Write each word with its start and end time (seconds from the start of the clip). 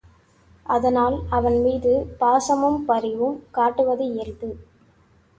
அதனால் 0.65 1.17
அவன்மீது 1.29 1.91
பாசமும் 2.19 2.79
பரிவும் 2.85 3.43
காட்டுவது 3.51 4.05
இயல்பு. 4.05 4.49